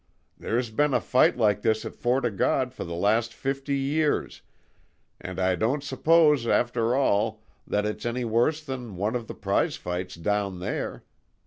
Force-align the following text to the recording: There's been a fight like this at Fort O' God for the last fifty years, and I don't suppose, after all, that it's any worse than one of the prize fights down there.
There's 0.35 0.71
been 0.71 0.95
a 0.95 0.99
fight 0.99 1.37
like 1.37 1.61
this 1.61 1.85
at 1.85 1.93
Fort 1.93 2.25
O' 2.25 2.31
God 2.31 2.73
for 2.73 2.83
the 2.83 2.95
last 2.95 3.35
fifty 3.35 3.75
years, 3.77 4.41
and 5.19 5.39
I 5.39 5.53
don't 5.53 5.83
suppose, 5.83 6.47
after 6.47 6.95
all, 6.95 7.43
that 7.67 7.85
it's 7.85 8.07
any 8.07 8.25
worse 8.25 8.63
than 8.63 8.95
one 8.95 9.15
of 9.15 9.27
the 9.27 9.35
prize 9.35 9.75
fights 9.75 10.15
down 10.15 10.57
there. 10.59 11.03